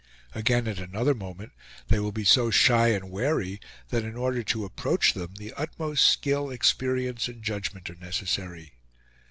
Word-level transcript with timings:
Again 0.33 0.67
at 0.67 0.79
another 0.79 1.13
moment 1.13 1.51
they 1.89 1.99
will 1.99 2.11
be 2.11 2.23
so 2.23 2.49
shy 2.49 2.87
and 2.87 3.11
wary, 3.11 3.59
that 3.89 4.03
in 4.03 4.15
order 4.17 4.41
to 4.41 4.65
approach 4.65 5.13
them 5.13 5.35
the 5.35 5.53
utmost 5.53 6.09
skill, 6.09 6.49
experience, 6.49 7.27
and 7.27 7.43
judgment 7.43 7.87
are 7.87 7.95
necessary. 7.97 8.73